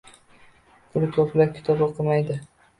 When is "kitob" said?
1.61-1.87